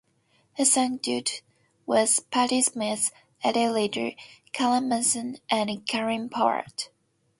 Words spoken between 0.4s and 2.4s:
He sang duets with